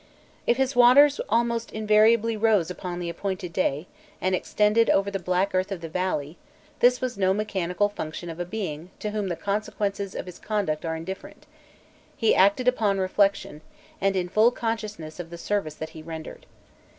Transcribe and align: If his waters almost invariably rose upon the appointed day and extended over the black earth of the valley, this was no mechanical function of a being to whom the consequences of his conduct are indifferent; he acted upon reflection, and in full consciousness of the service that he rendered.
If 0.47 0.57
his 0.57 0.75
waters 0.75 1.19
almost 1.29 1.71
invariably 1.71 2.35
rose 2.35 2.71
upon 2.71 2.97
the 2.97 3.07
appointed 3.07 3.53
day 3.53 3.85
and 4.19 4.33
extended 4.33 4.89
over 4.89 5.11
the 5.11 5.19
black 5.19 5.53
earth 5.53 5.71
of 5.71 5.79
the 5.81 5.89
valley, 5.89 6.37
this 6.79 7.01
was 7.01 7.19
no 7.19 7.35
mechanical 7.35 7.87
function 7.87 8.27
of 8.27 8.39
a 8.39 8.43
being 8.45 8.89
to 8.97 9.11
whom 9.11 9.27
the 9.27 9.35
consequences 9.35 10.15
of 10.15 10.25
his 10.25 10.39
conduct 10.39 10.85
are 10.85 10.95
indifferent; 10.95 11.45
he 12.17 12.33
acted 12.33 12.67
upon 12.67 12.97
reflection, 12.97 13.61
and 14.01 14.15
in 14.15 14.27
full 14.27 14.49
consciousness 14.49 15.19
of 15.19 15.29
the 15.29 15.37
service 15.37 15.75
that 15.75 15.89
he 15.89 16.01
rendered. 16.01 16.47